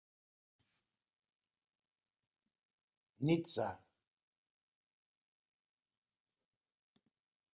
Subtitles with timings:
[3.25, 3.67] Nizza?